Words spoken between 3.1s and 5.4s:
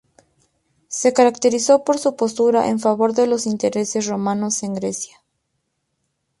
de los intereses romanos en Grecia.